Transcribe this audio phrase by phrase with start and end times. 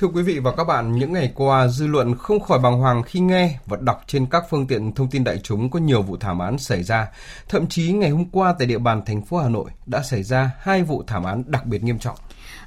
[0.00, 3.02] Thưa quý vị và các bạn, những ngày qua, dư luận không khỏi bàng hoàng
[3.02, 6.16] khi nghe và đọc trên các phương tiện thông tin đại chúng có nhiều vụ
[6.16, 7.08] thảm án xảy ra.
[7.48, 10.50] Thậm chí ngày hôm qua tại địa bàn thành phố Hà Nội đã xảy ra
[10.60, 12.16] hai vụ thảm án đặc biệt nghiêm trọng.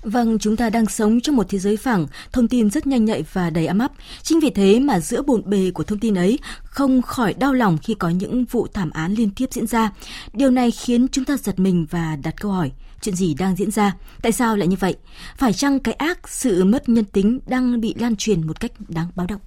[0.03, 3.23] Vâng, chúng ta đang sống trong một thế giới phẳng, thông tin rất nhanh nhạy
[3.33, 3.91] và đầy ấm áp.
[4.21, 7.77] Chính vì thế mà giữa bộn bề của thông tin ấy không khỏi đau lòng
[7.77, 9.91] khi có những vụ thảm án liên tiếp diễn ra.
[10.33, 12.71] Điều này khiến chúng ta giật mình và đặt câu hỏi,
[13.03, 13.95] chuyện gì đang diễn ra?
[14.21, 14.95] Tại sao lại như vậy?
[15.37, 19.09] Phải chăng cái ác, sự mất nhân tính đang bị lan truyền một cách đáng
[19.15, 19.41] báo động?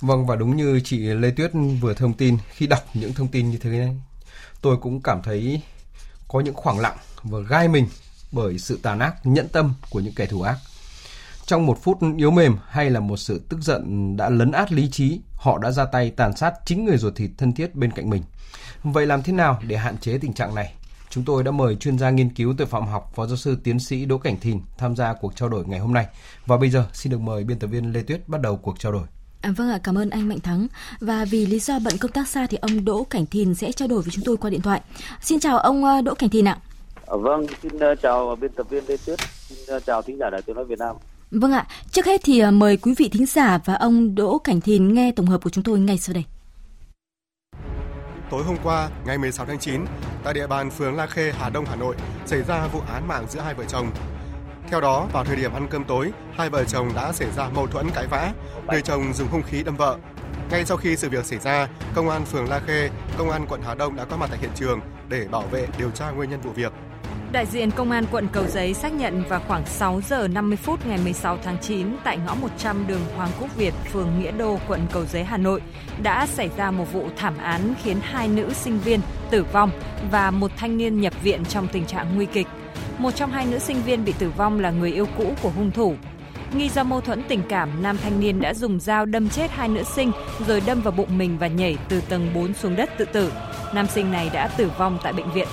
[0.00, 1.50] Vâng và đúng như chị Lê Tuyết
[1.80, 3.96] vừa thông tin, khi đọc những thông tin như thế này,
[4.60, 5.62] tôi cũng cảm thấy
[6.28, 7.88] có những khoảng lặng và gai mình
[8.32, 10.56] bởi sự tàn ác, nhẫn tâm của những kẻ thù ác.
[11.46, 14.90] Trong một phút yếu mềm hay là một sự tức giận đã lấn át lý
[14.90, 18.10] trí, họ đã ra tay tàn sát chính người ruột thịt thân thiết bên cạnh
[18.10, 18.22] mình.
[18.82, 20.74] Vậy làm thế nào để hạn chế tình trạng này?
[21.10, 23.80] Chúng tôi đã mời chuyên gia nghiên cứu tội phạm học Phó giáo sư tiến
[23.80, 26.06] sĩ Đỗ Cảnh Thìn tham gia cuộc trao đổi ngày hôm nay.
[26.46, 28.92] Và bây giờ xin được mời biên tập viên Lê Tuyết bắt đầu cuộc trao
[28.92, 29.06] đổi.
[29.40, 30.66] À, vâng ạ, cảm ơn anh Mạnh Thắng.
[31.00, 33.88] Và vì lý do bận công tác xa thì ông Đỗ Cảnh Thìn sẽ trao
[33.88, 34.80] đổi với chúng tôi qua điện thoại.
[35.22, 36.58] Xin chào ông ờ, Đỗ Cảnh Thìn ạ.
[37.06, 39.18] À, vâng, xin uh, chào biên tập viên Lê Tuyết,
[39.48, 40.96] xin uh, chào thính giả Đài Tiếng nói Việt Nam.
[41.30, 44.60] Vâng ạ, trước hết thì uh, mời quý vị thính giả và ông Đỗ Cảnh
[44.60, 46.24] Thìn nghe tổng hợp của chúng tôi ngay sau đây.
[48.30, 49.84] Tối hôm qua, ngày 16 tháng 9,
[50.24, 51.96] tại địa bàn phường La Khê, Hà Đông, Hà Nội,
[52.26, 53.90] xảy ra vụ án mạng giữa hai vợ chồng.
[54.68, 57.66] Theo đó, vào thời điểm ăn cơm tối, hai vợ chồng đã xảy ra mâu
[57.66, 58.32] thuẫn cãi vã,
[58.66, 59.98] người chồng dùng hung khí đâm vợ.
[60.50, 63.62] Ngay sau khi sự việc xảy ra, công an phường La Khê, công an quận
[63.62, 66.40] Hà Đông đã có mặt tại hiện trường để bảo vệ điều tra nguyên nhân
[66.40, 66.72] vụ việc.
[67.36, 70.86] Đại diện Công an quận Cầu Giấy xác nhận vào khoảng 6 giờ 50 phút
[70.86, 74.86] ngày 16 tháng 9 tại ngõ 100 đường Hoàng Quốc Việt, phường Nghĩa Đô, quận
[74.92, 75.60] Cầu Giấy, Hà Nội
[76.02, 79.00] đã xảy ra một vụ thảm án khiến hai nữ sinh viên
[79.30, 79.70] tử vong
[80.10, 82.46] và một thanh niên nhập viện trong tình trạng nguy kịch.
[82.98, 85.70] Một trong hai nữ sinh viên bị tử vong là người yêu cũ của hung
[85.70, 85.94] thủ.
[86.54, 89.68] Nghi do mâu thuẫn tình cảm, nam thanh niên đã dùng dao đâm chết hai
[89.68, 90.12] nữ sinh
[90.46, 93.32] rồi đâm vào bụng mình và nhảy từ tầng 4 xuống đất tự tử.
[93.74, 95.48] Nam sinh này đã tử vong tại bệnh viện.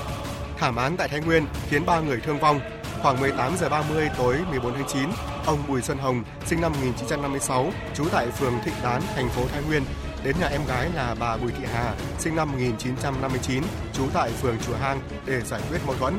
[0.64, 2.60] Thảm án tại Thái Nguyên khiến 3 người thương vong.
[3.02, 5.10] Khoảng 18 giờ 30 tối 14 tháng 9,
[5.46, 9.64] ông Bùi Xuân Hồng, sinh năm 1956, trú tại phường Thịnh Đán, thành phố Thái
[9.64, 9.84] Nguyên,
[10.24, 13.64] đến nhà em gái là bà Bùi Thị Hà, sinh năm 1959,
[13.94, 16.18] trú tại phường Chùa Hang để giải quyết mâu thuẫn.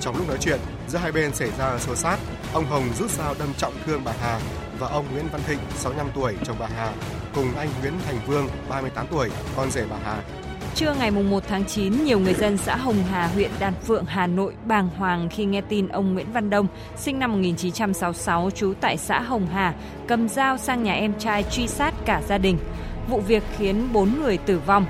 [0.00, 2.18] Trong lúc nói chuyện, giữa hai bên xảy ra xô xát,
[2.52, 4.40] ông Hồng rút dao đâm trọng thương bà Hà
[4.78, 6.92] và ông Nguyễn Văn Thịnh, 65 tuổi, chồng bà Hà,
[7.34, 10.22] cùng anh Nguyễn Thành Vương, 38 tuổi, con rể bà Hà,
[10.78, 14.26] Trưa ngày 1 tháng 9, nhiều người dân xã Hồng Hà, huyện Đan Phượng, Hà
[14.26, 16.66] Nội bàng hoàng khi nghe tin ông Nguyễn Văn Đông,
[16.96, 19.74] sinh năm 1966, trú tại xã Hồng Hà,
[20.08, 22.58] cầm dao sang nhà em trai truy sát cả gia đình.
[23.08, 24.86] Vụ việc khiến 4 người tử vong.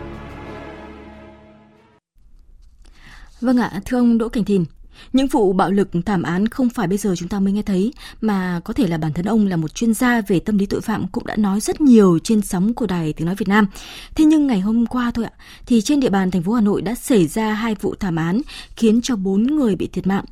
[3.40, 4.64] Vâng ạ, thưa ông Đỗ Cảnh Thìn,
[5.12, 7.92] những vụ bạo lực thảm án không phải bây giờ chúng ta mới nghe thấy,
[8.20, 10.80] mà có thể là bản thân ông là một chuyên gia về tâm lý tội
[10.80, 13.66] phạm cũng đã nói rất nhiều trên sóng của Đài Tiếng Nói Việt Nam.
[14.14, 15.32] Thế nhưng ngày hôm qua thôi ạ,
[15.66, 18.40] thì trên địa bàn thành phố Hà Nội đã xảy ra hai vụ thảm án
[18.76, 20.24] khiến cho bốn người bị thiệt mạng.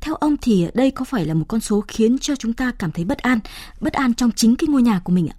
[0.00, 2.90] Theo ông thì đây có phải là một con số khiến cho chúng ta cảm
[2.90, 3.38] thấy bất an,
[3.80, 5.36] bất an trong chính cái ngôi nhà của mình ạ?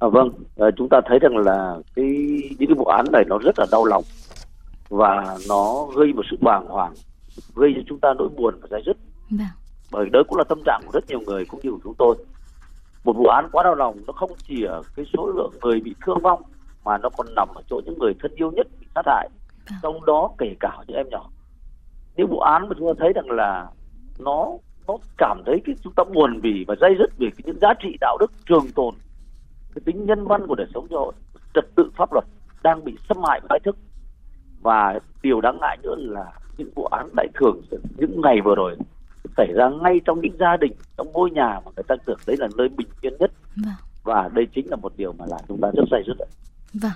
[0.00, 2.04] À, vâng, à, chúng ta thấy rằng là cái
[2.58, 4.04] những cái vụ án này nó rất là đau lòng
[4.88, 6.94] và nó gây một sự bàng hoàng
[7.54, 8.96] gây cho chúng ta nỗi buồn và dai dứt.
[9.30, 9.46] Vâng.
[9.92, 12.16] bởi đó cũng là tâm trạng của rất nhiều người cũng như của chúng tôi.
[13.04, 15.94] Một vụ án quá đau lòng nó không chỉ ở cái số lượng người bị
[16.06, 16.42] thương vong
[16.84, 19.28] mà nó còn nằm ở chỗ những người thân yêu nhất bị sát hại.
[19.70, 19.78] Vâng.
[19.82, 21.30] trong đó kể cả những em nhỏ.
[22.16, 23.66] Những vụ án mà chúng ta thấy rằng là
[24.18, 24.48] nó
[24.88, 27.74] nó cảm thấy cái chúng ta buồn vì và dây dứt vì cái những giá
[27.82, 28.94] trị đạo đức trường tồn
[29.74, 31.12] cái tính nhân văn của đời sống xã hội
[31.54, 32.24] trật tự pháp luật
[32.62, 33.76] đang bị xâm hại và thách thức.
[34.60, 37.62] Và điều đáng ngại nữa là những vụ án đại thường
[37.96, 38.76] những ngày vừa rồi
[39.36, 42.36] xảy ra ngay trong những gia đình trong ngôi nhà mà người ta tưởng đấy
[42.40, 43.74] là nơi bình yên nhất Vâng.
[44.04, 46.16] và đây chính là một điều mà làm chúng ta rất dây dứt
[46.74, 46.92] Vâng.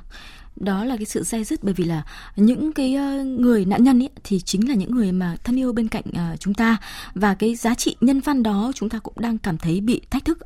[0.57, 2.03] Đó là cái sự dai dứt bởi vì là
[2.37, 5.73] những cái ờ, người nạn nhân ấy thì chính là những người mà thân yêu
[5.73, 6.77] bên cạnh ờ, chúng ta
[7.15, 10.25] và cái giá trị nhân văn đó chúng ta cũng đang cảm thấy bị thách
[10.25, 10.39] thức.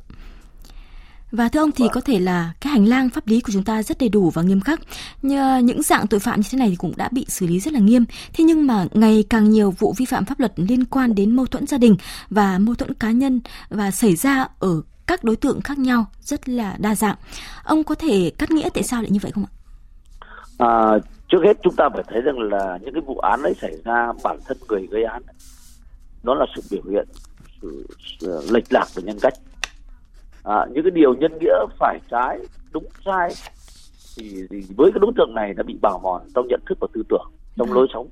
[1.31, 3.83] Và thưa ông thì có thể là cái hành lang pháp lý của chúng ta
[3.83, 4.79] rất đầy đủ và nghiêm khắc.
[5.21, 7.73] Như những dạng tội phạm như thế này thì cũng đã bị xử lý rất
[7.73, 8.05] là nghiêm.
[8.33, 11.45] Thế nhưng mà ngày càng nhiều vụ vi phạm pháp luật liên quan đến mâu
[11.45, 11.95] thuẫn gia đình
[12.29, 16.49] và mâu thuẫn cá nhân và xảy ra ở các đối tượng khác nhau rất
[16.49, 17.15] là đa dạng.
[17.63, 19.51] Ông có thể cắt nghĩa tại sao lại như vậy không ạ?
[20.57, 20.99] à,
[21.29, 24.13] trước hết chúng ta phải thấy rằng là những cái vụ án ấy xảy ra
[24.23, 25.21] bản thân người gây án
[26.23, 27.07] nó là sự biểu hiện
[27.61, 27.87] sự,
[28.19, 29.33] sự lệch lạc về nhân cách
[30.45, 32.39] à, những cái điều nhân nghĩa phải trái
[32.71, 33.29] đúng sai
[34.17, 36.87] thì, thì với cái đối tượng này đã bị bào mòn trong nhận thức và
[36.93, 38.09] tư tưởng trong lối sống.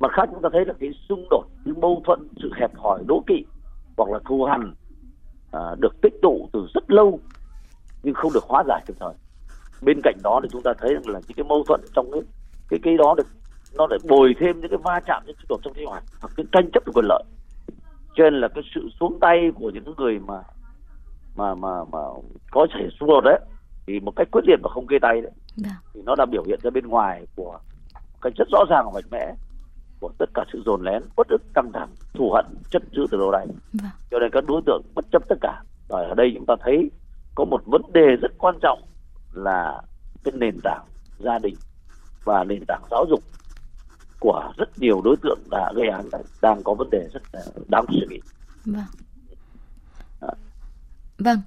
[0.00, 3.02] Mặt khác chúng ta thấy là cái xung đột cái mâu thuẫn sự hẹp hòi
[3.06, 3.44] đố kỵ
[3.96, 4.74] hoặc là thù hằn
[5.52, 7.20] à, được tích tụ từ rất lâu
[8.02, 9.14] nhưng không được hóa giải kịp thời.
[9.82, 12.22] Bên cạnh đó thì chúng ta thấy rằng là những cái mâu thuẫn trong cái
[12.68, 13.26] cái cái đó được
[13.76, 16.32] nó lại bồi thêm những cái va chạm những xung đột trong sinh hoạt hoặc
[16.36, 17.24] cái tranh chấp về quyền lợi.
[18.14, 20.34] Cho nên là cái sự xuống tay của những người mà
[21.36, 21.98] mà mà mà
[22.50, 23.40] có thể xung đột đấy
[23.86, 25.72] thì một cách quyết liệt và không kê tay đấy Vâng.
[25.94, 27.52] thì nó đã biểu hiện ra bên ngoài của
[27.94, 29.34] một cách rất rõ ràng và mạnh mẽ
[30.00, 33.18] của tất cả sự dồn nén bất ức căng thẳng thù hận chất chứa từ
[33.18, 33.90] lâu nay Vâng.
[34.10, 36.90] cho nên các đối tượng bất chấp tất cả và ở đây chúng ta thấy
[37.34, 38.82] có một vấn đề rất quan trọng
[39.32, 39.82] là
[40.24, 40.84] cái nền tảng
[41.18, 41.54] gia đình
[42.24, 43.20] và nền tảng giáo dục
[44.20, 46.04] của rất nhiều đối tượng đã gây án
[46.42, 48.20] đang có vấn đề rất là đáng suy nghĩ
[48.64, 48.84] Vâng.
[51.18, 51.38] Vâng.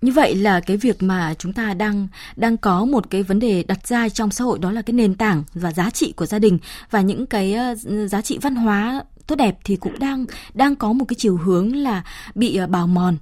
[0.00, 3.64] Như vậy là cái việc mà chúng ta đang đang có một cái vấn đề
[3.68, 6.38] đặt ra trong xã hội đó là cái nền tảng và giá trị của gia
[6.38, 6.58] đình
[6.90, 7.74] và những cái ờ,
[8.06, 10.24] giá trị văn hóa tốt đẹp thì cũng đang
[10.54, 12.04] đang có một cái chiều hướng là
[12.34, 13.16] bị ờ, bào mòn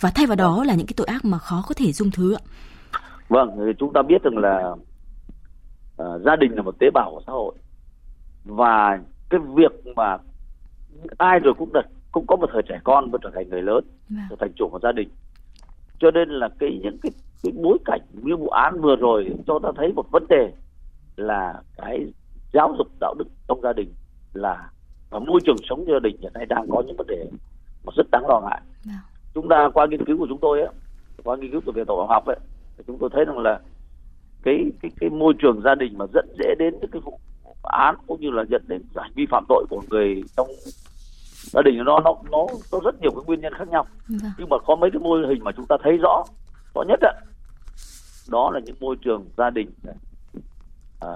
[0.00, 2.34] và thay vào đó là những cái tội ác mà khó có thể dung thứ
[2.34, 2.42] ạ.
[3.28, 4.70] Vâng, thì chúng ta biết rằng là
[6.02, 7.54] uh, gia đình là một tế bào của xã hội
[8.44, 8.98] và
[9.30, 10.18] cái việc mà
[11.18, 11.80] ai rồi cũng được
[12.12, 14.18] cũng có một thời trẻ con và trở thành người lớn, Vâng.
[14.30, 15.08] trở thành chủ một gia đình.
[15.98, 17.12] Cho nên là cái những cái,
[17.42, 20.52] cái bối cảnh như vụ án vừa rồi cho ta thấy một vấn đề
[21.16, 22.06] là cái
[22.52, 23.88] giáo dục đạo đức trong gia đình
[24.32, 24.70] là
[25.10, 27.26] và môi trường sống gia đình hiện nay đang có những vấn đề
[27.86, 28.94] mà rất đáng lo ngại Vâng.
[29.34, 30.68] chúng ta qua nghiên cứu của chúng tôi ấy,
[31.24, 32.36] qua nghiên cứu của viện tổ học ấy,
[32.86, 33.60] chúng tôi thấy rằng là
[34.42, 37.18] cái cái cái môi trường gia đình mà dẫn dễ đến những cái vụ
[37.62, 40.46] án cũng như là dẫn đến hành vi phạm tội của người trong
[41.52, 44.30] gia đình nó nó nó có rất nhiều cái nguyên nhân khác nhau Vâng.
[44.38, 46.24] nhưng mà có mấy cái mô hình mà chúng ta thấy rõ
[46.74, 47.12] rõ nhất á
[48.30, 49.70] đó là những môi trường gia đình
[51.00, 51.08] à,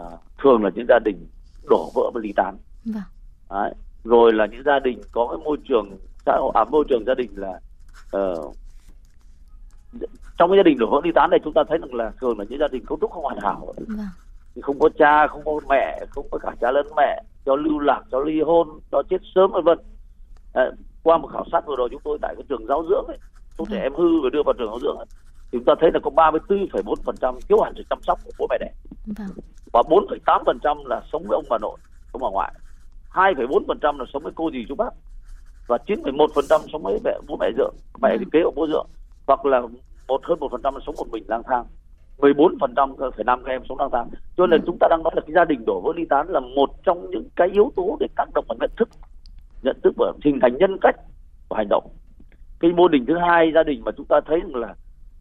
[0.43, 1.27] thường là những gia đình
[1.71, 3.03] đổ vỡ và ly tán Vâng.
[3.50, 3.75] Đấy.
[4.05, 7.15] rồi là những gia đình có cái môi trường xã hội à, môi trường gia
[7.15, 7.61] đình là
[8.11, 8.35] ờ,
[10.38, 12.38] trong cái gia đình đổ vỡ ly tán này chúng ta thấy rằng là thường
[12.38, 13.99] là những gia đình cấu trúc không hoàn hảo Vâng.
[14.55, 17.79] thì không có cha không có mẹ không có cả cha lẫn mẹ cho lưu
[17.79, 19.79] lạc cho ly hôn cho chết sớm vân vân
[21.02, 23.19] Qua một khảo sát vừa rồi chúng tôi tại cái trường giáo dưỡng ấy
[23.58, 25.06] số trẻ em hư và đưa vào trường giáo dưỡng ấy,
[25.52, 28.56] thì chúng ta thấy là có 34,4% thiếu hẳn sự chăm sóc của bố mẹ
[28.61, 28.70] đẻ
[29.19, 29.29] Vâng.
[29.73, 31.76] và 4,8% là sống với ông bà nội,
[32.12, 32.52] ông bà ngoại.
[33.11, 34.91] 2,4% là sống với cô dì chú bác
[35.67, 38.87] và 9,1% sống với mẹ bố mẹ dượng, mẹ thì kế của bố dượng
[39.26, 39.61] hoặc là
[40.08, 41.64] một hơn 1% là sống một mình lang thang.
[42.19, 44.08] 14% cơ- phải năm các em sống lang thang.
[44.37, 46.41] Cho nên chúng ta đang nói là cái gia đình đổ vỡ ly tán là
[46.41, 48.88] một trong những cái yếu tố để tác động vào nhận thức,
[49.62, 50.97] nhận thức và hình thành nhân cách
[51.49, 51.87] và hành động.
[52.61, 54.75] Cái mô hình thứ hai gia đình mà chúng ta thấy là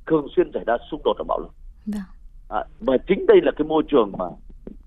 [0.07, 1.51] thường xuyên xảy ra xung đột và bạo lực.
[1.85, 2.01] Vâng.
[2.49, 4.25] À, và chính đây là cái môi trường mà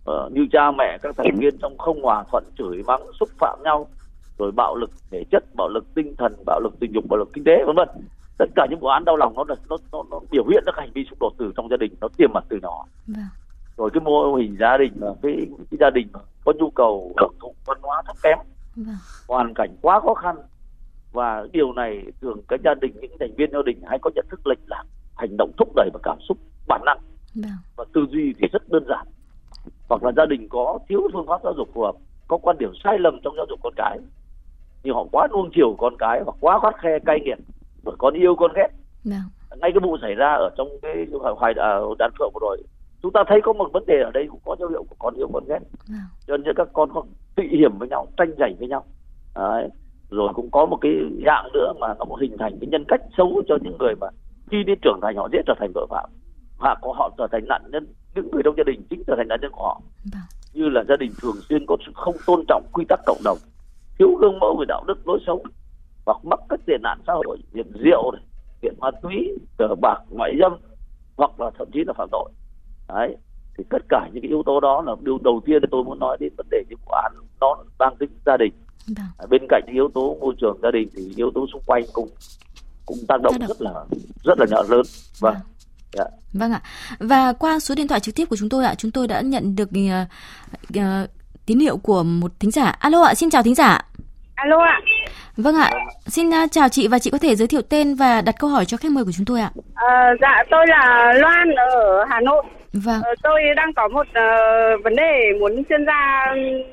[0.05, 3.59] ờ, như cha mẹ các thành viên trong không hòa thuận chửi mắng xúc phạm
[3.65, 3.87] nhau
[4.39, 7.29] rồi bạo lực thể chất bạo lực tinh thần bạo lực tình dục bạo lực
[7.33, 7.89] kinh tế vân vân
[8.39, 10.75] tất cả những vụ án đau lòng nó là nó, nó, nó biểu hiện các
[10.77, 13.25] hành vi xung đột từ trong gia đình nó tiềm ẩn từ nhỏ Vâng.
[13.77, 15.33] rồi cái mô hình gia đình cái,
[15.71, 16.09] cái gia đình
[16.45, 18.39] có nhu cầu hưởng thụ văn hóa thấp kém
[18.77, 18.97] Vâng.
[19.29, 20.37] hoàn cảnh quá khó khăn
[21.13, 24.27] và điều này thường các gia đình những thành viên gia đình hay có nhận
[24.31, 24.85] thức lệch lạc
[25.17, 26.39] hành động thúc đẩy và cảm xúc
[26.69, 26.99] bản năng
[27.35, 27.53] Vâng.
[27.77, 29.06] và tư duy thì rất đơn giản
[29.89, 31.94] hoặc là gia đình có thiếu phương pháp giáo dục phù hợp
[32.29, 33.99] có quan điểm sai lầm trong giáo dục con cái
[34.85, 37.39] như họ quá nuông chiều con cái hoặc quá khắt khe cay nghiệt
[37.85, 38.69] rồi con yêu con ghét
[39.05, 39.20] Vâng.
[39.61, 41.06] ngay cái vụ xảy ra ở trong cái
[41.39, 42.63] hoài à, đan phượng vừa rồi
[43.03, 45.15] chúng ta thấy có một vấn đề ở đây cũng có dấu hiệu của con
[45.15, 45.99] yêu con ghét Vâng.
[46.27, 47.03] cho nên các con có
[47.37, 48.85] tị hiểm với nhau tranh giành với nhau
[49.35, 49.69] Đấy.
[50.11, 50.93] rồi cũng có một cái
[51.27, 54.06] dạng nữa mà nó cũng hình thành cái nhân cách xấu cho những người mà
[54.51, 56.11] khi đi trưởng thành họ dễ trở thành tội phạm
[56.59, 59.29] hoặc có họ trở thành nạn nhân những người trong gia đình chính trở thành
[59.29, 59.81] nạn nhân của họ
[60.13, 60.23] Vâng.
[60.55, 63.39] như là gia đình thường xuyên có sự không tôn trọng quy tắc cộng đồng
[63.99, 65.43] thiếu gương mẫu về đạo đức lối sống
[66.06, 68.23] hoặc mắc các tệ nạn xã hội nghiện rượu này
[68.63, 70.53] nghiện ma túy cờ bạc ngoại dâm
[71.17, 72.31] hoặc là thậm chí là phạm tội
[72.94, 73.17] đấy
[73.58, 76.17] thì tất cả những cái yếu tố đó là điều đầu tiên tôi muốn nói
[76.20, 78.53] đến vấn đề những vụ án nó mang tính gia đình
[78.87, 79.06] Vâng.
[79.19, 81.82] À, bên cạnh những yếu tố môi trường gia đình thì yếu tố xung quanh
[81.93, 82.08] cũng
[82.87, 83.49] cũng tác động Tác động.
[83.49, 83.72] rất là
[84.25, 84.82] rất là nhỏ lớn
[85.20, 85.34] vâng
[85.93, 86.05] dạ.
[86.32, 86.61] Vâng ạ.
[86.99, 89.56] Và qua số điện thoại trực tiếp của chúng tôi ạ, chúng tôi đã nhận
[89.56, 90.05] được ờ,
[90.82, 91.06] ờ,
[91.46, 92.65] tín hiệu của một thính giả.
[92.65, 93.81] Alo ạ, xin chào thính giả.
[94.34, 94.81] Alo ạ,
[95.37, 95.70] Vâng ạ,
[96.06, 98.65] xin ờ, chào chị và chị có thể giới thiệu tên và đặt câu hỏi
[98.65, 99.51] cho khách mời của chúng tôi ạ.
[99.75, 99.89] Ờ,
[100.20, 102.44] dạ tôi là Loan ở Hà Nội.
[102.72, 104.22] Vâng, Ờ, tôi đang có một ờ,
[104.84, 106.24] vấn đề muốn chuyên gia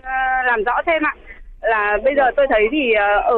[0.04, 1.14] ờ, làm rõ thêm ạ.
[1.62, 3.38] Là bây giờ tôi thấy thì ờ, ở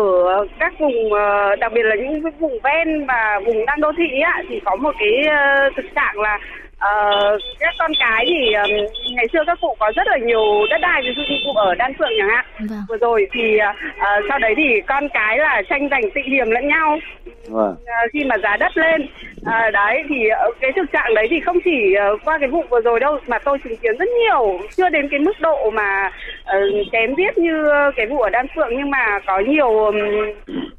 [0.59, 4.19] các vùng ờ, đặc biệt là những cái vùng ven và vùng đang đô thị
[4.21, 6.39] á thì có một cái ờ, thực trạng là
[6.81, 8.71] uh, các con cái thì um,
[9.15, 11.75] ngày xưa các cụ có rất là nhiều đất đai ví dụ như cụ ở
[11.75, 12.45] đan phượng chẳng hạn.
[12.59, 12.79] Vâng.
[12.89, 16.67] vừa rồi thì uh, sau đấy thì con cái là tranh giành tị hiểm lẫn
[16.67, 16.99] nhau.
[17.47, 17.71] Vâng.
[17.71, 19.07] uh, khi mà giá đất lên.
[19.41, 20.15] Uh, đấy thì
[20.49, 23.19] uh, cái thực trạng đấy thì không chỉ uh, qua cái vụ vừa rồi đâu
[23.27, 24.59] mà tôi chứng kiến rất nhiều.
[24.77, 26.11] Chưa đến cái mức độ mà
[26.43, 29.95] uh, kém viết như cái vụ ở đan phượng nhưng mà có nhiều um,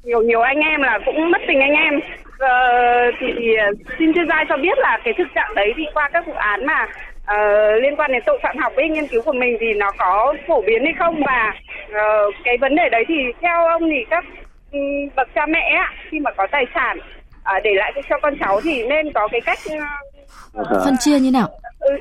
[0.04, 2.00] nhiều nhiều anh em là cũng mất tình anh em
[2.42, 3.56] uh, thì, thì
[3.98, 6.66] xin chuyên gia cho biết là cái thực trạng đấy thì qua các vụ án
[6.66, 9.90] mà uh, liên quan đến tội phạm học ấy nghiên cứu của mình thì nó
[9.98, 11.22] có phổ biến hay không?
[11.26, 11.54] Và
[11.88, 14.24] uh, cái vấn đề đấy thì theo ông thì các
[14.72, 14.80] um,
[15.16, 15.78] bậc cha mẹ
[16.10, 19.40] khi mà có tài sản uh, để lại cho con cháu thì nên có cái
[19.40, 19.58] cách
[20.60, 21.48] uh, phân chia như nào?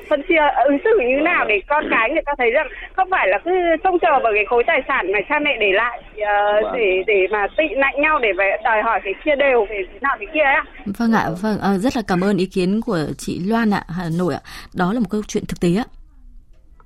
[0.08, 3.28] Phân chia ứng xử như nào để con cái người ta thấy rằng không phải
[3.28, 3.50] là cứ
[3.84, 7.26] trông chờ vào cái khối tài sản mà cha mẹ để lại uh, để để
[7.30, 10.26] mà tị nạnh nhau để về đòi hỏi phải chia đều về thế nào thế
[10.34, 10.64] kia á.
[10.98, 14.04] Vâng ạ, vâng à, rất là cảm ơn ý kiến của chị Loan ạ, Hà
[14.18, 14.40] Nội ạ.
[14.74, 15.86] Đó là một câu chuyện thực tế ạ.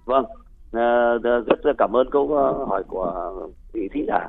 [0.04, 0.24] Vâng,
[0.72, 2.28] à, rất là cảm ơn câu
[2.68, 3.32] hỏi của
[3.72, 4.20] vị thí giả.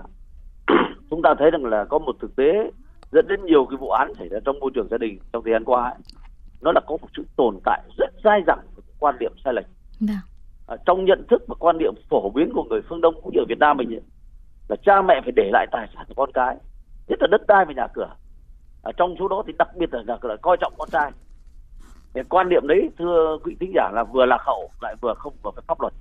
[1.10, 2.72] Chúng ta thấy rằng là có một thực tế
[3.12, 5.54] dẫn đến nhiều cái vụ án xảy ra trong môi trường gia đình trong thời
[5.54, 5.96] gian qua ấy
[6.62, 8.60] nó là có một sự tồn tại rất dai dẳng
[9.00, 9.66] quan điểm sai lệch.
[10.00, 10.22] Dạ.
[10.68, 13.40] à, trong nhận thức và quan điểm phổ biến của người phương đông cũng như
[13.40, 14.02] ở Việt Nam mình ấy,
[14.68, 16.58] là cha mẹ phải để lại tài sản cho con cái
[17.08, 18.10] nhất là đất đai và nhà cửa.
[18.84, 21.12] À, trong số đó thì đặc biệt là nhà cửa coi trọng con trai.
[22.14, 25.34] Thì quan điểm đấy thưa quý thính giả là vừa lạc hậu lại vừa không
[25.44, 25.94] vừa phải pháp luật.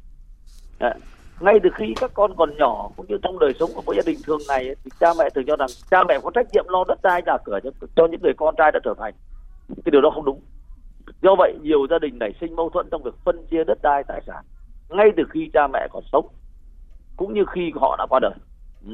[0.79, 0.95] À,
[1.41, 4.03] ngay từ khi các con còn nhỏ cũng như trong đời sống của mỗi gia
[4.07, 6.65] đình thường ngày ấy, thì cha mẹ thường cho rằng cha mẹ có trách nhiệm
[6.69, 9.15] lo đất đai nhà cửa cho, cho những người con trai đã trưởng thành
[9.69, 10.41] cái điều đó không đúng.
[11.23, 14.05] Do vậy nhiều gia đình nảy sinh mâu thuẫn trong việc phân chia đất đai
[14.09, 14.45] tài sản
[14.89, 16.29] ngay từ khi cha mẹ còn sống
[17.17, 18.35] cũng như khi họ đã qua đời.
[18.87, 18.93] Ừ.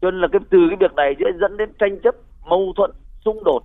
[0.00, 2.90] cho nên là cái từ cái việc này sẽ dẫn đến tranh chấp mâu thuẫn
[3.24, 3.62] xung đột.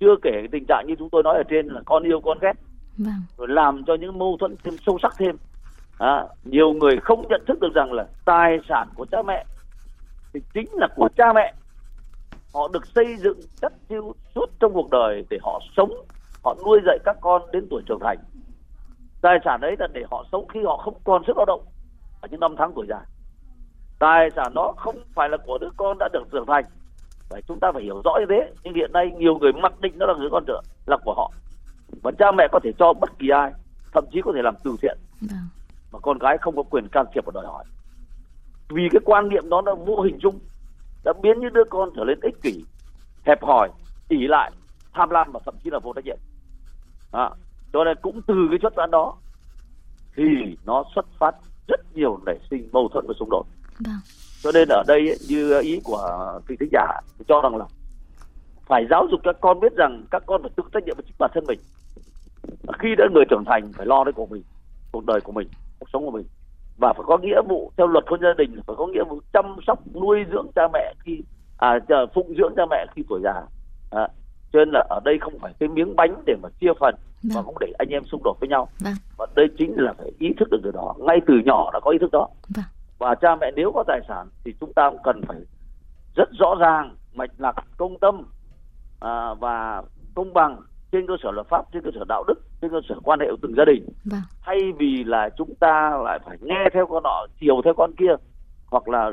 [0.00, 2.38] Chưa kể cái tình trạng như chúng tôi nói ở trên là con yêu con
[2.40, 2.52] ghét.
[2.98, 3.22] Vâng.
[3.36, 5.36] rồi làm cho những mâu thuẫn thêm sâu sắc thêm.
[5.98, 9.44] À, nhiều người không nhận thức được rằng là tài sản của cha mẹ
[10.32, 11.54] thì chính là của cha mẹ
[12.54, 15.90] họ được xây dựng chất chiêu suốt trong cuộc đời để họ sống
[16.44, 18.18] họ nuôi dạy các con đến tuổi trưởng thành.
[19.20, 21.64] Tài sản đấy là để họ sống khi họ không còn sức lao động
[22.20, 23.00] ở những năm tháng tuổi già.
[23.98, 26.64] Tài sản đó không phải là của đứa con đã được trưởng thành.
[27.30, 28.52] Vậy chúng ta phải hiểu rõ như thế.
[28.62, 31.32] Nhưng hiện nay nhiều người mặc định nó là đứa con trưởng là của họ.
[32.02, 33.52] Và cha mẹ có thể cho bất kỳ ai
[33.92, 34.98] thậm chí có thể làm từ thiện.
[35.20, 35.48] Vâng.
[35.92, 37.64] mà con gái không có quyền can thiệp và đòi hỏi.
[38.68, 40.38] Vì cái quan niệm đó là vô hình chung
[41.04, 42.64] đã biến những đứa con trở nên ích kỷ
[43.24, 43.68] hẹp hòi
[44.08, 44.50] ỉ lại
[44.94, 46.18] tham lam và thậm chí là vô trách nhiệm.
[47.12, 47.30] À,
[47.72, 49.16] cho nên cũng từ cái xuất phát đó
[50.16, 50.24] thì
[50.64, 51.34] nó xuất phát
[51.68, 53.46] rất nhiều nảy sinh mâu thuẫn và xung đột.
[53.86, 53.94] Vâng.
[54.42, 57.64] cho nên ở đây như ý của vị thính giả cho rằng là
[58.66, 61.14] phải giáo dục các con biết rằng các con phải tự trách nhiệm với chính
[61.18, 61.60] bản thân mình.
[62.78, 64.42] Khi đã người trưởng thành phải lo đến của mình
[64.92, 66.26] cuộc đời của mình cuộc sống của mình
[66.78, 69.56] và phải có nghĩa vụ theo luật hôn gia đình phải có nghĩa vụ chăm
[69.66, 71.22] sóc nuôi dưỡng cha mẹ khi
[71.58, 71.78] à
[72.14, 73.42] phụng dưỡng cha mẹ khi tuổi già
[73.90, 74.08] à,
[74.52, 77.32] cho nên là ở đây không phải cái miếng bánh để mà chia phần vâng.
[77.34, 78.94] mà cũng để anh em xung đột với nhau vâng.
[79.16, 81.90] và đây chính là phải ý thức được điều đó ngay từ nhỏ đã có
[81.90, 82.64] ý thức đó vâng.
[82.98, 85.36] và cha mẹ nếu có tài sản thì chúng ta cũng cần phải
[86.16, 88.22] rất rõ ràng mạch lạc công tâm
[89.00, 89.82] à, và
[90.14, 90.60] công bằng
[90.92, 93.26] trên cơ sở luật pháp trên cơ sở đạo đức trên cơ sở quan hệ
[93.30, 94.20] của từng gia đình vâng.
[94.42, 98.14] thay vì là chúng ta lại phải nghe theo con nọ chiều theo con kia
[98.66, 99.10] hoặc là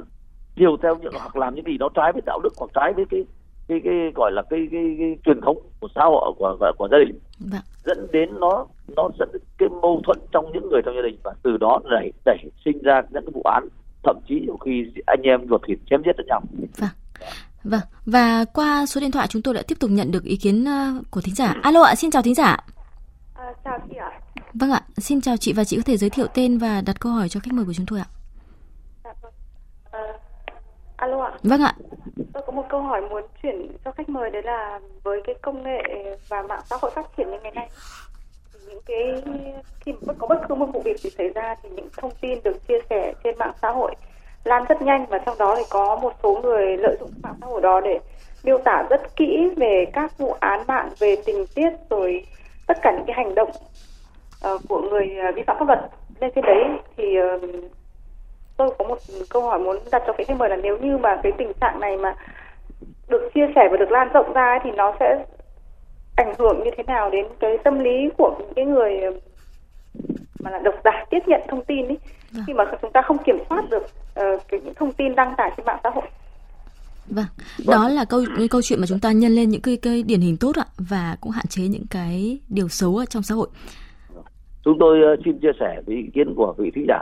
[0.55, 3.05] chiều theo những hoặc làm những gì nó trái với đạo đức hoặc trái với
[3.09, 3.25] cái
[3.67, 6.87] cái cái gọi là cái cái, cái truyền thống của xã hội của của, của
[6.91, 7.61] gia đình vâng.
[7.83, 8.65] dẫn đến nó
[8.95, 11.79] nó dẫn đến cái mâu thuẫn trong những người trong gia đình và từ đó
[11.89, 13.67] đẩy đẩy sinh ra những cái vụ án
[14.03, 16.41] thậm chí nhiều khi anh em ruột thịt chém giết lẫn nhau.
[16.77, 16.89] Vâng.
[17.65, 20.65] Vâng, và qua số điện thoại chúng tôi đã tiếp tục nhận được ý kiến
[20.65, 21.55] ờ, của thính giả.
[21.63, 22.57] Alo ạ, xin chào thính giả.
[23.35, 24.11] À, chào chị ạ.
[24.53, 27.11] Vâng ạ, xin chào chị và chị có thể giới thiệu tên và đặt câu
[27.11, 28.07] hỏi cho khách mời của chúng tôi ạ.
[29.91, 29.99] À,
[30.95, 31.31] alo ạ.
[31.43, 31.75] Vâng ạ.
[32.33, 35.63] Tôi có một câu hỏi muốn chuyển cho khách mời đấy là với cái công
[35.63, 35.81] nghệ
[36.29, 37.69] và mạng xã hội phát triển như ngày nay
[38.53, 39.23] thì những cái
[39.79, 42.39] khi mà có bất cứ một vụ việc gì xảy ra thì những thông tin
[42.43, 43.95] được chia sẻ trên mạng xã hội
[44.45, 47.47] lan rất nhanh và trong đó thì có một số người lợi dụng mạng xã
[47.47, 47.99] hội đó để
[48.43, 52.25] miêu tả rất kỹ về các vụ án mạng về tình tiết rồi
[52.67, 53.49] tất cả những cái hành động
[54.53, 55.79] uh, của người uh, vi phạm pháp luật.
[56.19, 56.63] Nên trên đấy
[56.97, 57.03] thì
[57.35, 57.41] uh,
[58.57, 58.97] tôi có một
[59.29, 61.79] câu hỏi muốn đặt cho cái khách mời là nếu như mà cái tình trạng
[61.79, 62.15] này mà
[63.09, 65.25] được chia sẻ và được lan rộng ra ấy, thì nó sẽ
[66.17, 69.01] ảnh hưởng như thế nào đến cái tâm lý của những cái người
[70.39, 71.97] mà là độc giả tiếp nhận thông tin ấy?
[72.35, 72.43] Vâng.
[72.47, 75.51] khi mà chúng ta không kiểm soát được uh, cái những thông tin đăng tải
[75.57, 76.05] trên mạng xã hội
[77.09, 77.25] Vâng,
[77.67, 77.95] đó vâng.
[77.95, 80.55] là câu câu chuyện mà chúng ta nhân lên những cái, cái điển hình tốt
[80.55, 83.47] ạ và cũng hạn chế những cái điều xấu ở trong xã hội.
[84.63, 86.99] Chúng tôi ờ, xin chia sẻ với ý kiến của vị thí giả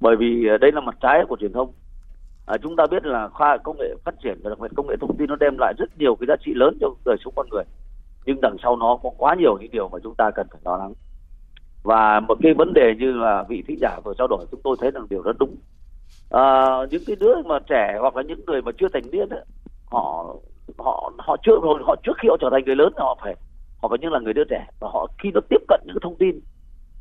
[0.00, 1.72] bởi vì ờ, đây là mặt trái của truyền thông.
[2.46, 4.94] À, chúng ta biết là khoa công nghệ phát triển và đặc biệt công nghệ
[5.00, 7.46] thông tin nó đem lại rất nhiều cái giá trị lớn cho đời sống con
[7.50, 7.64] người
[8.26, 10.76] nhưng đằng sau nó có quá nhiều những điều mà chúng ta cần phải lo
[10.76, 10.92] lắng
[11.82, 14.76] và một cái vấn đề như là vị thị giả vừa trao đổi chúng tôi
[14.80, 15.56] thấy rằng điều rất đúng.
[16.30, 19.44] À, những cái đứa mà trẻ hoặc là những người mà chưa thành niên ấy,
[19.86, 20.34] họ
[20.78, 21.52] họ họ chưa
[21.86, 23.34] họ trước khi họ trở thành người lớn họ phải
[23.82, 24.66] họ phải như là người đứa trẻ.
[24.80, 26.40] Và họ khi nó tiếp cận những thông tin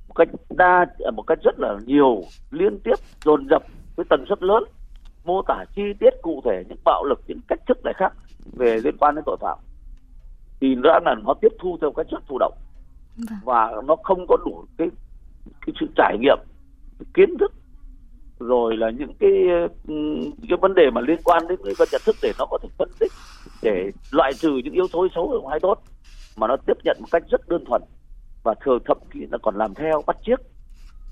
[0.08, 2.22] một cách đa một cách rất là nhiều
[2.52, 2.96] liên tiếp
[3.26, 3.64] dồn dập
[3.96, 4.64] với tần suất lớn
[5.26, 8.14] mô tả chi tiết cụ thể những bạo lực những cách thức lại khác
[8.54, 9.58] về liên quan đến tội phạm
[10.62, 12.54] thì rõ là nó tiếp thu theo cách rất thụ động
[13.30, 13.40] vâng.
[13.46, 14.88] và nó không có đủ cái
[15.66, 16.38] cái sự trải nghiệm
[17.14, 17.54] kiến thức
[18.40, 19.32] rồi là những cái
[20.50, 22.90] cái vấn đề mà liên quan đến cái nhận thức để nó có thể phân
[23.00, 23.12] tích
[23.62, 25.84] để loại trừ những yếu tố xấu hay tốt
[26.40, 27.82] mà nó tiếp nhận một cách rất đơn thuần.
[28.44, 30.40] Và thường thậm chí là còn làm theo bắt chiếc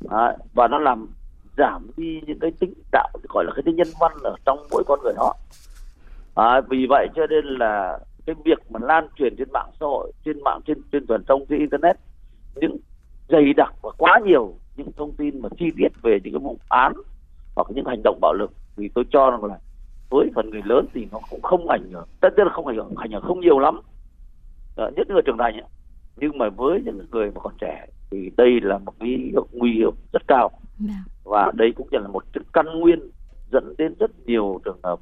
[0.10, 1.08] à, và nó làm
[1.58, 4.84] giảm đi những cái tính đạo gọi là cái tính nhân văn ở trong mỗi
[4.88, 5.38] con người họ.
[6.36, 10.12] À, vì vậy cho nên là cái việc mà lan truyền trên mạng xã hội
[10.26, 11.96] trên mạng trên trên truyền thông trên internet
[12.56, 12.78] những
[13.30, 16.58] dày đặc và quá nhiều những thông tin mà chi tiết về những cái vụ
[16.70, 16.94] án
[17.56, 19.60] hoặc những hành động bạo lực thì tôi cho rằng là
[20.10, 22.76] với phần người lớn thì nó cũng không ảnh hưởng tất nhiên là không ảnh
[22.76, 23.82] hưởng ảnh hưởng không nhiều lắm
[24.78, 25.70] à, nhất người trưởng thành ấy.
[26.18, 29.92] nhưng mà với những người mà còn trẻ thì đây là một cái nguy hiểm
[30.14, 30.94] rất cao dạ.
[31.24, 33.00] và đây cũng là một căn nguyên
[33.52, 35.00] dẫn đến rất nhiều trường hợp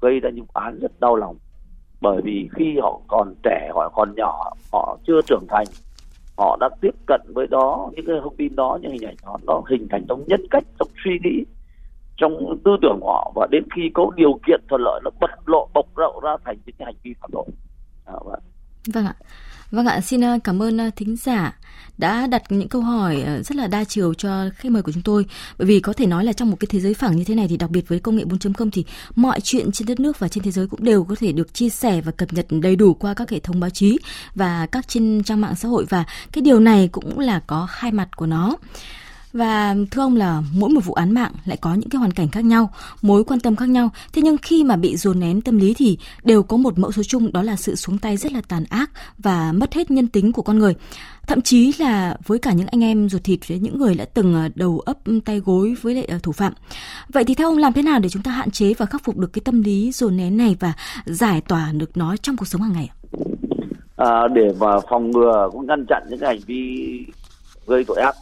[0.00, 1.36] gây ra những án rất đau lòng
[2.00, 5.66] bởi vì khi họ còn trẻ họ còn nhỏ họ chưa trưởng thành
[6.36, 9.36] họ đã tiếp cận với đó những cái thông tin đó những hình ảnh đó
[9.46, 11.44] nó hình thành trong nhân cách trong suy nghĩ
[12.20, 13.32] trong tư tưởng của họ.
[13.34, 16.56] Và đến khi có điều kiện thuận lợi nó bật lộ bộc lộ ra thành
[16.66, 17.44] những cái hành vi phạm tội.
[18.04, 18.40] À, vâng.
[18.94, 19.14] vâng ạ.
[19.18, 19.34] Vâng
[19.70, 21.56] Vâng ạ, xin ờ, cảm ơn ờ, thính giả
[21.98, 25.02] đã đặt những câu hỏi ờ, rất là đa chiều cho khách mời của chúng
[25.02, 25.26] tôi.
[25.58, 27.46] Bởi vì có thể nói là trong một cái thế giới phẳng như thế này
[27.48, 30.44] thì đặc biệt với công nghệ 4.0 thì mọi chuyện trên đất nước và trên
[30.44, 33.14] thế giới cũng đều có thể được chia sẻ và cập nhật đầy đủ qua
[33.14, 33.98] các hệ thống báo chí
[34.34, 37.92] và các trên trang mạng xã hội và cái điều này cũng là có hai
[37.92, 38.56] mặt của nó.
[39.32, 42.28] Và thưa ông là mỗi một vụ án mạng lại có những cái hoàn cảnh
[42.28, 42.70] khác nhau,
[43.02, 43.90] mối quan tâm khác nhau.
[44.12, 47.02] Thế nhưng khi mà bị dồn nén tâm lý thì đều có một mẫu số
[47.02, 50.32] chung đó là sự xuống tay rất là tàn ác và mất hết nhân tính
[50.32, 50.74] của con người.
[51.26, 54.34] Thậm chí là với cả những anh em ruột thịt với những người đã từng
[54.34, 56.52] à, đầu ấp tay gối với lại à, thủ phạm.
[57.08, 59.16] Vậy thì theo ông làm thế nào để chúng ta hạn chế và khắc phục
[59.16, 60.72] được cái tâm lý dồn nén này và
[61.04, 62.90] giải tỏa được nó trong cuộc sống hàng ngày?
[63.96, 66.86] À, để mà phòng ngừa cũng ngăn chặn những hành vi
[67.66, 68.16] gây tội ác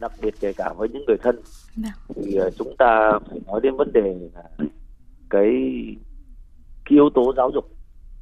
[0.00, 1.40] đặc biệt kể cả với những người thân.
[1.76, 1.92] Vâng.
[2.14, 4.42] thì uh, chúng ta phải nói đến vấn đề là
[5.30, 5.50] cái
[6.84, 7.70] cái yếu tố giáo dục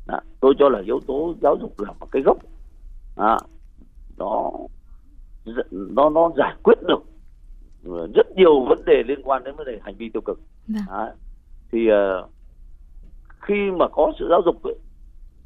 [0.06, 2.38] đó, tôi cho là yếu tố giáo dục là một cái gốc
[3.16, 3.38] đó,
[4.16, 4.52] nó
[5.70, 7.04] nó nó giải quyết được
[8.14, 10.40] rất nhiều vấn đề liên quan đến vấn đề hành vi tiêu cực.
[10.68, 10.82] Vâng.
[10.88, 11.08] Đó.
[11.72, 12.30] thì uh,
[13.40, 14.74] khi mà có sự giáo dục ấy,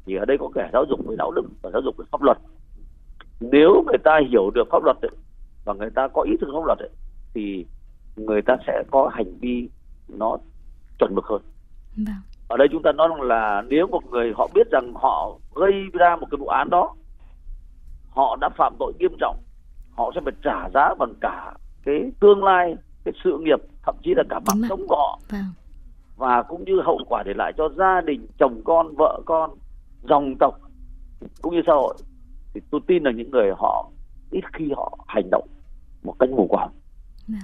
[0.05, 2.21] thì ở đây có cả giáo dục về đạo đức và giáo dục về pháp
[2.21, 2.37] luật
[3.39, 5.11] nếu người ta hiểu được pháp luật ấy,
[5.65, 6.89] và người ta có ý thức pháp luật ấy,
[7.33, 7.65] thì
[8.15, 9.69] người ta sẽ có hành vi
[10.07, 10.37] nó
[10.99, 11.41] chuẩn mực hơn.
[11.97, 12.15] Vâng.
[12.47, 16.15] Ở đây chúng ta nói là nếu một người họ biết rằng họ gây ra
[16.15, 16.95] một cái vụ án đó,
[18.09, 19.37] họ đã phạm tội nghiêm trọng,
[19.97, 21.53] họ sẽ phải trả giá bằng cả
[21.85, 25.19] cái tương lai, cái sự nghiệp, thậm chí là cả mạng sống của họ.
[25.29, 25.43] Vâng.
[26.17, 29.49] Và cũng như hậu quả để lại cho gia đình, chồng con, vợ con,
[30.03, 30.59] dòng tộc
[31.41, 31.95] cũng như xã hội
[32.53, 33.89] thì tôi tin là những người họ
[34.31, 35.47] ít khi họ hành động
[36.03, 36.69] một cách mù quáng.
[37.27, 37.39] Dạ.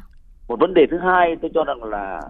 [0.48, 2.22] một vấn đề thứ hai tôi cho rằng là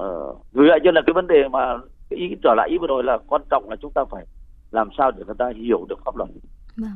[0.00, 1.78] uh, gửi lại cho là cái vấn đề mà
[2.10, 4.26] cái ý trở lại ý vừa rồi là quan trọng là chúng ta phải
[4.70, 6.30] làm sao để người ta hiểu được pháp luật.
[6.76, 6.90] Vâng.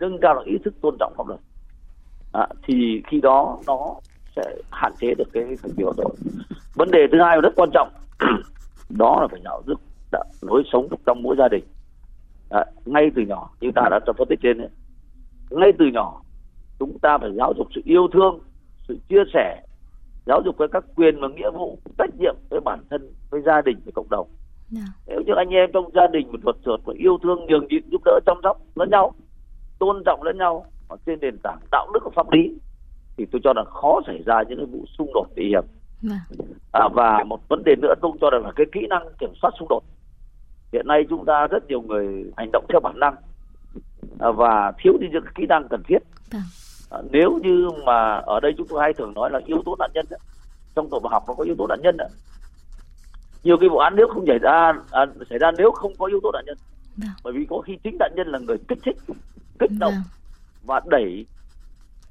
[0.00, 1.40] nâng cao được ý thức tôn trọng pháp luật.
[2.32, 3.94] À, thì khi đó nó
[4.36, 6.14] sẽ hạn chế được cái hành vi phạm tội.
[6.74, 7.92] Vấn đề thứ hai rất quan trọng
[8.90, 9.80] đó là phải giáo dục
[10.42, 11.64] lối sống trong mỗi gia đình.
[12.50, 14.68] À, ngay từ nhỏ như ta đã phân tích trên ấy,
[15.50, 16.22] ngay từ nhỏ
[16.78, 18.38] chúng ta phải giáo dục sự yêu thương
[18.88, 19.62] sự chia sẻ
[20.26, 23.60] giáo dục với các quyền và nghĩa vụ trách nhiệm với bản thân với gia
[23.60, 24.28] đình với cộng đồng
[24.74, 24.84] yeah.
[24.86, 24.92] Dạ.
[25.06, 27.90] nếu như anh em trong gia đình một thuật sượt và yêu thương nhường nhịn
[27.90, 29.12] giúp đỡ chăm sóc lẫn nhau
[29.78, 32.54] tôn trọng lẫn nhau ở trên nền tảng đạo đức và pháp lý
[33.16, 35.64] thì tôi cho rằng khó xảy ra những cái vụ xung đột nguy hiểm
[36.10, 36.20] yeah.
[36.30, 36.44] Dạ.
[36.72, 39.50] à, và một vấn đề nữa tôi cho rằng là cái kỹ năng kiểm soát
[39.58, 39.82] xung đột
[40.72, 43.14] hiện nay chúng ta rất nhiều người hành động theo bản năng
[44.18, 45.98] và thiếu đi những kỹ năng cần thiết
[46.32, 46.42] vâng.
[46.90, 49.90] à, nếu như mà ở đây chúng tôi hay thường nói là yếu tố nạn
[49.94, 50.06] nhân
[50.74, 51.96] trong tội phạm học nó có yếu tố nạn nhân
[53.42, 56.20] nhiều cái vụ án nếu không xảy ra à, xảy ra nếu không có yếu
[56.22, 56.56] tố nạn nhân.
[56.96, 57.10] Vâng.
[57.24, 58.96] bởi vì có khi chính nạn nhân là người kích thích
[59.58, 59.92] kích động.
[59.92, 60.02] Vâng.
[60.64, 61.26] và đẩy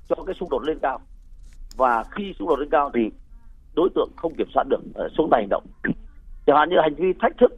[0.09, 0.99] cho cái xung đột lên cao
[1.77, 3.01] và khi xung đột lên cao thì
[3.75, 5.63] đối tượng không kiểm soát được uh, xuống tay hành động
[6.45, 7.51] chẳng hạn như hành vi thách thức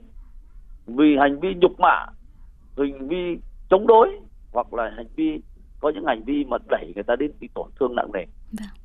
[0.87, 2.05] vì hành vi nhục mạ
[2.77, 3.37] hành vi
[3.69, 4.19] chống đối
[4.51, 5.41] hoặc là hành vi
[5.79, 8.25] có những hành vi mà đẩy người ta đến bị tổn thương nặng nề.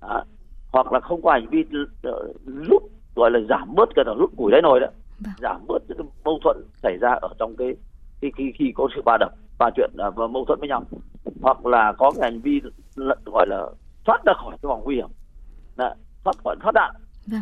[0.01, 0.25] À,
[0.73, 2.29] hoặc là không có hành vi rút ờ,
[3.15, 4.87] gọi là giảm bớt cái là rút củi đáy nồi đó
[5.21, 5.35] vâng.
[5.39, 7.75] giảm bớt những mâu thuẫn xảy ra ở trong cái
[8.21, 10.85] khi khi, khi có sự va đập và chuyện à, và mâu thuẫn với nhau.
[11.41, 12.61] Hoặc là có cái hành vi
[13.25, 13.67] gọi là
[14.05, 15.09] thoát ra khỏi cái vòng nguy hiểm.
[15.77, 16.95] Đã, thoát khỏi thoát đạn
[17.27, 17.41] vâng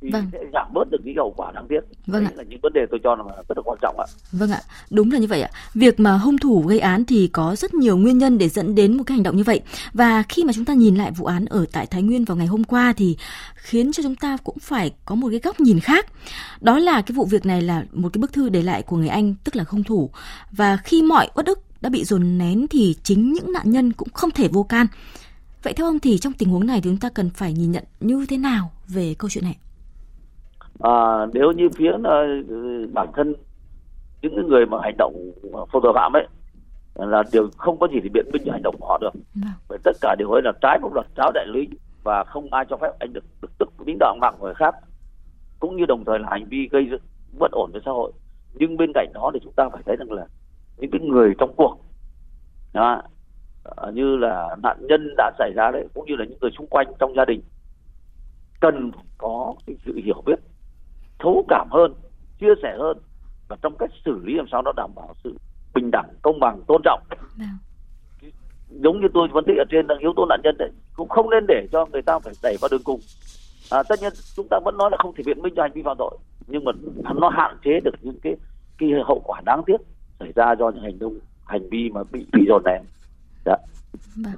[0.00, 0.26] thì vâng.
[0.32, 1.80] sẽ giảm bớt được những hậu quả đáng tiếc.
[2.06, 2.36] Vâng Đấy ạ.
[2.36, 4.06] là những vấn đề tôi cho là rất là quan trọng ạ.
[4.32, 4.60] Vâng ạ,
[4.90, 5.50] đúng là như vậy ạ.
[5.74, 8.96] Việc mà hung thủ gây án thì có rất nhiều nguyên nhân để dẫn đến
[8.96, 9.60] một cái hành động như vậy.
[9.92, 12.46] Và khi mà chúng ta nhìn lại vụ án ở tại Thái Nguyên vào ngày
[12.46, 13.16] hôm qua thì
[13.54, 16.06] khiến cho chúng ta cũng phải có một cái góc nhìn khác.
[16.60, 19.08] Đó là cái vụ việc này là một cái bức thư để lại của người
[19.08, 20.10] anh tức là hung thủ.
[20.52, 24.08] Và khi mọi uất ức đã bị dồn nén thì chính những nạn nhân cũng
[24.12, 24.86] không thể vô can.
[25.62, 27.84] Vậy theo ông thì trong tình huống này thì chúng ta cần phải nhìn nhận
[28.00, 29.56] như thế nào về câu chuyện này?
[30.80, 33.34] À, nếu như phía uh, bản thân
[34.22, 35.14] những người mà hành động
[35.72, 36.26] phòng tội phạm ấy
[36.94, 39.52] là điều không có gì để biện minh cho hành động của họ được vâng.
[39.68, 41.68] bởi tất cả điều ấy là trái pháp luật trái đại lý
[42.02, 44.74] và không ai cho phép anh được được tức tính đạo mạng của người khác
[45.60, 46.88] cũng như đồng thời là hành vi gây
[47.38, 48.12] bất ổn cho xã hội
[48.54, 50.26] nhưng bên cạnh đó thì chúng ta phải thấy rằng là
[50.78, 51.76] những cái người trong cuộc
[52.72, 53.02] đó,
[53.92, 56.92] như là nạn nhân đã xảy ra đấy cũng như là những người xung quanh
[56.98, 57.42] trong gia đình
[58.60, 60.38] cần có cái sự hiểu biết
[61.20, 61.94] thấu cảm hơn
[62.40, 62.98] chia sẻ hơn
[63.48, 65.36] và trong cách xử lý làm sao nó đảm bảo sự
[65.74, 67.02] bình đẳng công bằng tôn trọng
[68.70, 71.30] giống như tôi phân tích ở trên là yếu tố nạn nhân đấy cũng không
[71.30, 73.00] nên để cho người ta phải đẩy vào đường cùng
[73.70, 75.82] à, tất nhiên chúng ta vẫn nói là không thể biện minh cho hành vi
[75.82, 76.72] phạm tội nhưng mà
[77.14, 78.36] nó hạn chế được những cái
[78.78, 79.76] cái hậu quả đáng tiếc
[80.20, 82.82] xảy ra do những hành động hành vi mà bị bị dồn nén
[83.44, 83.56] dạ.
[84.16, 84.34] Vâng.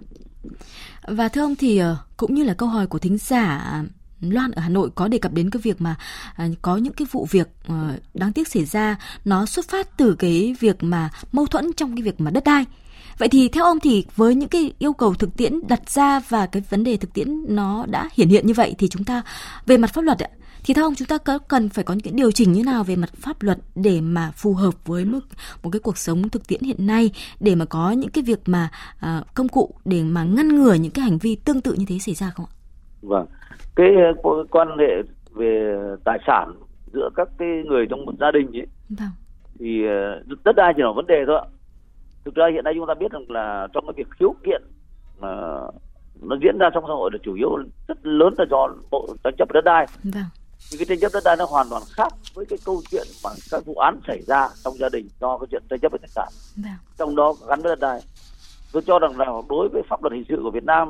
[1.16, 3.82] và thưa ông thì ờ, cũng như là câu hỏi của thính giả
[4.22, 5.96] Loan ở Hà Nội có đề cập đến cái việc mà
[6.36, 10.14] à, có những cái vụ việc à, đáng tiếc xảy ra nó xuất phát từ
[10.18, 12.64] cái việc mà mâu thuẫn trong cái việc mà đất đai.
[13.18, 16.46] Vậy thì theo ông thì với những cái yêu cầu thực tiễn đặt ra và
[16.46, 19.22] cái vấn đề thực tiễn nó đã hiển hiện như vậy thì chúng ta
[19.66, 20.28] về mặt pháp luật ạ
[20.64, 22.84] thì theo ông chúng ta có cần phải có những cái điều chỉnh như nào
[22.84, 25.20] về mặt pháp luật để mà phù hợp với mức
[25.62, 28.70] một cái cuộc sống thực tiễn hiện nay để mà có những cái việc mà
[29.00, 31.98] à, công cụ để mà ngăn ngừa những cái hành vi tương tự như thế
[31.98, 32.52] xảy ra không ạ?
[33.02, 33.26] Vâng
[33.76, 33.88] cái
[34.22, 36.52] ờ, quan hệ về tài sản
[36.92, 39.08] giữa các cái người trong một gia đình ấy vâng.
[39.58, 41.46] thì ờ, đất đai chỉ là vấn đề thôi ạ
[42.24, 44.62] thực ra hiện nay chúng ta biết rằng là trong cái việc khiếu kiện
[45.20, 45.28] mà
[46.20, 47.56] nó diễn ra trong xã hội là chủ yếu
[47.88, 50.24] rất lớn là do bộ tranh chấp đất đai vâng.
[50.70, 53.30] thì cái tranh chấp đất đai nó hoàn toàn khác với cái câu chuyện mà
[53.50, 56.08] các vụ án xảy ra trong gia đình do cái chuyện tranh chấp về tài
[56.08, 56.72] sản vâng.
[56.98, 58.00] trong đó gắn với đất đai
[58.72, 60.88] tôi cho rằng là đối với pháp luật hình sự của Việt Nam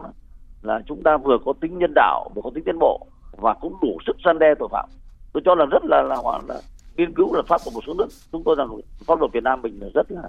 [0.62, 3.76] là chúng ta vừa có tính nhân đạo vừa có tính tiến bộ và cũng
[3.82, 4.88] đủ sức gian đe tội phạm
[5.32, 6.16] tôi cho là rất là là,
[6.48, 6.60] là,
[6.96, 8.68] nghiên cứu luật pháp của một số nước chúng tôi rằng
[9.06, 10.22] pháp luật Việt Nam mình là rất là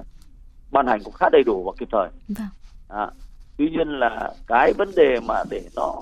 [0.71, 2.47] ban hành cũng khá đầy đủ và kịp thời vâng.
[2.89, 3.11] à,
[3.57, 5.95] tuy nhiên là cái vấn đề mà để nó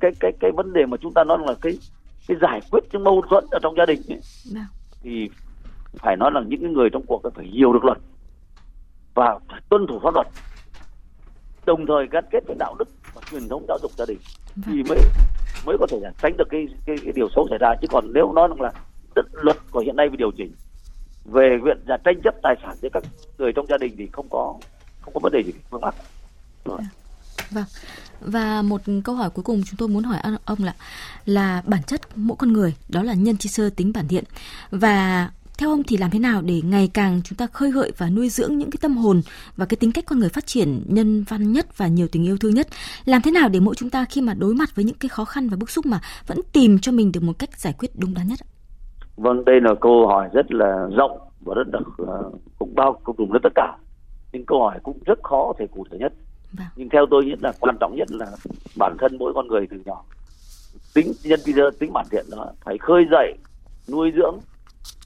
[0.00, 1.78] cái cái cái vấn đề mà chúng ta nói là cái
[2.28, 4.20] cái giải quyết những mâu thuẫn ở trong gia đình ấy,
[4.54, 4.64] vâng.
[5.02, 5.30] thì
[5.96, 7.98] phải nói là những người trong cuộc phải hiểu được luật
[9.14, 10.26] và phải tuân thủ pháp luật
[11.66, 14.18] đồng thời gắn kết với đạo đức và truyền thống giáo dục gia đình
[14.56, 14.64] vâng.
[14.66, 14.98] thì mới
[15.66, 17.74] mới có thể là tránh được cái, cái cái điều xấu xảy ra.
[17.80, 18.72] Chứ còn nếu nói rằng là
[19.32, 20.52] luật của hiện nay bị điều chỉnh
[21.24, 23.02] về chuyện là tranh chấp tài sản giữa các
[23.38, 24.54] người trong gia đình thì không có
[25.00, 25.94] không có vấn đề gì phương mặt
[26.64, 26.80] vâng.
[27.50, 27.64] vâng.
[28.20, 30.74] Và một câu hỏi cuối cùng chúng tôi muốn hỏi ông là
[31.24, 34.24] là bản chất mỗi con người đó là nhân chi sơ tính bản thiện.
[34.70, 38.10] Và theo ông thì làm thế nào để ngày càng chúng ta khơi gợi và
[38.10, 39.22] nuôi dưỡng những cái tâm hồn
[39.56, 42.36] và cái tính cách con người phát triển nhân văn nhất và nhiều tình yêu
[42.36, 42.66] thương nhất?
[43.04, 45.24] Làm thế nào để mỗi chúng ta khi mà đối mặt với những cái khó
[45.24, 48.14] khăn và bức xúc mà vẫn tìm cho mình được một cách giải quyết đúng
[48.14, 48.38] đắn nhất?
[49.16, 53.16] Vâng, đây là câu hỏi rất là rộng và rất là uh, cũng bao cũng
[53.18, 53.76] dùng đến tất cả.
[54.32, 56.12] Nhưng câu hỏi cũng rất khó thể cụ thể nhất.
[56.52, 56.66] Vâng.
[56.76, 58.26] Nhưng theo tôi nghĩ là quan trọng nhất là
[58.76, 60.04] bản thân mỗi con người từ nhỏ
[60.94, 61.40] tính nhân
[61.78, 63.34] tính bản thiện đó phải khơi dậy
[63.88, 64.38] nuôi dưỡng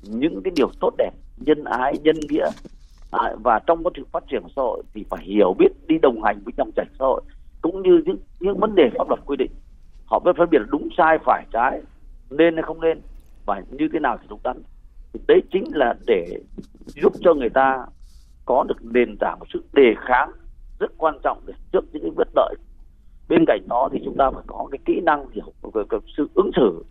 [0.02, 2.50] những cái điều tốt đẹp nhân ái nhân nghĩa
[3.10, 5.98] à, và trong quá trình phát triển của xã hội thì phải hiểu biết đi
[6.02, 7.22] đồng hành với dòng chảy xã hội
[7.62, 9.50] cũng như những những vấn đề pháp luật quy định.
[10.06, 11.82] Họ biết phân biệt đúng sai phải trái
[12.30, 13.00] nên hay không nên
[13.46, 14.62] và như thế nào thì đúng đắn.
[15.12, 16.40] Thì đấy chính là để
[16.86, 17.86] giúp cho người ta
[18.46, 20.30] có được nền tảng sự đề kháng
[20.78, 22.54] rất quan trọng để trước những cái bất lợi.
[23.28, 26.28] Bên cạnh đó thì chúng ta phải có cái kỹ năng hiểu cái, cái sự
[26.34, 26.84] ứng xử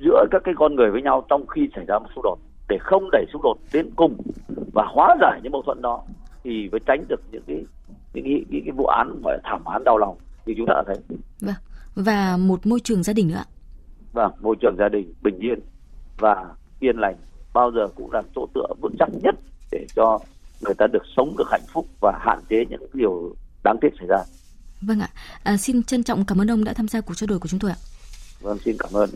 [0.00, 2.78] giữa các cái con người với nhau trong khi xảy ra một xung đột để
[2.80, 4.16] không đẩy xung đột đến cùng
[4.74, 6.02] và hóa giải những mâu thuẫn đó
[6.44, 7.64] thì mới tránh được những cái
[8.14, 10.74] những cái, những cái vụ án gọi là thảm án đau lòng như chúng ta
[10.76, 10.96] đã thấy.
[11.40, 11.54] Vâng.
[11.94, 13.44] Và một môi trường gia đình nữa.
[14.12, 15.60] Vâng, môi trường gia đình bình yên
[16.18, 16.46] và
[16.80, 17.16] yên lành
[17.54, 19.34] bao giờ cũng là chỗ tựa vững chắc nhất
[19.72, 20.18] để cho
[20.60, 23.34] người ta được sống được hạnh phúc và hạn chế những điều
[23.64, 24.18] đáng tiếc xảy ra.
[24.80, 25.08] Vâng ạ,
[25.42, 27.60] à, xin trân trọng cảm ơn ông đã tham gia cuộc trao đổi của chúng
[27.60, 27.76] tôi ạ.
[28.40, 29.10] Vâng, xin cảm ơn.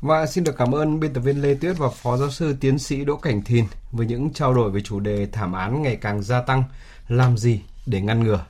[0.00, 2.78] Và xin được cảm ơn biên tập viên Lê Tuyết và Phó Giáo sư Tiến
[2.78, 6.22] sĩ Đỗ Cảnh Thìn với những trao đổi về chủ đề thảm án ngày càng
[6.22, 6.64] gia tăng,
[7.08, 8.44] làm gì để ngăn ngừa.